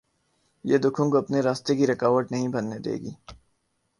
[0.65, 3.11] یہ دکھوں کو اپنے راستے کی رکاوٹ نہیں بننے دے گی۔